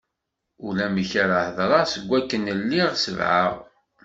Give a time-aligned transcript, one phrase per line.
[0.67, 3.51] Ulamek ara hedreɣ seg akken lliɣ sebεeɣ.